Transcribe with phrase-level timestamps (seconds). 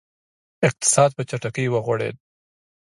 [0.67, 2.15] اقتصاد په چټکۍ وغوړېد.